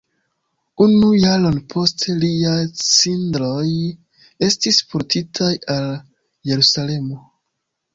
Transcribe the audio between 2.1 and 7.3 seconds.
liaj cindroj estis portitaj al Jerusalemo.